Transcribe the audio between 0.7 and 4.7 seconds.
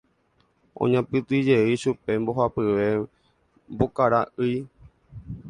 Oñapytĩjey chupe mbohapyve mbokara'ỹi.